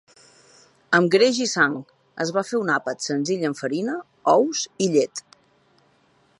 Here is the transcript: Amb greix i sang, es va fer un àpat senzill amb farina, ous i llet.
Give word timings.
Amb 0.99 1.11
greix 1.15 1.41
i 1.45 1.47
sang, 1.51 1.75
es 2.25 2.33
va 2.37 2.45
fer 2.49 2.57
un 2.61 2.73
àpat 2.77 3.07
senzill 3.09 3.45
amb 3.51 3.61
farina, 3.63 4.01
ous 4.37 4.67
i 4.87 4.89
llet. 4.97 5.23